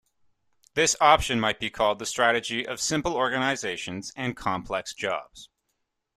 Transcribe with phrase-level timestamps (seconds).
[0.73, 5.47] This option might be called the strategy of 'simple organisations and complex jobs'.